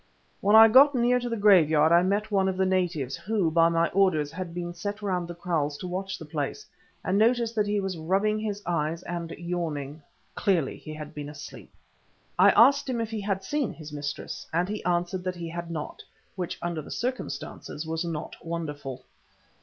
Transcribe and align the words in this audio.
When 0.39 0.55
I 0.55 0.67
got 0.67 0.95
near 0.95 1.19
the 1.19 1.37
graveyard 1.37 1.91
I 1.91 2.01
met 2.01 2.31
one 2.31 2.49
of 2.49 2.57
the 2.57 2.65
natives, 2.65 3.15
who, 3.17 3.51
by 3.51 3.69
my 3.69 3.87
orders, 3.89 4.31
had 4.31 4.51
been 4.51 4.73
set 4.73 5.03
round 5.03 5.27
the 5.27 5.35
kraals 5.35 5.77
to 5.77 5.87
watch 5.87 6.17
the 6.17 6.25
place, 6.25 6.65
and 7.05 7.19
noticed 7.19 7.53
that 7.53 7.67
he 7.67 7.79
was 7.79 7.99
rubbing 7.99 8.39
his 8.39 8.63
eyes 8.65 9.03
and 9.03 9.29
yawning. 9.29 10.01
Clearly 10.33 10.75
he 10.77 10.95
had 10.95 11.13
been 11.13 11.29
asleep. 11.29 11.71
I 12.39 12.49
asked 12.49 12.89
him 12.89 12.99
if 12.99 13.11
he 13.11 13.21
had 13.21 13.43
seen 13.43 13.73
his 13.73 13.93
mistress, 13.93 14.47
and 14.51 14.67
he 14.67 14.83
answered 14.85 15.23
that 15.23 15.35
he 15.35 15.49
had 15.49 15.69
not, 15.69 16.01
which 16.35 16.57
under 16.63 16.81
the 16.81 16.89
circumstances 16.89 17.85
was 17.85 18.03
not 18.03 18.35
wonderful. 18.43 19.05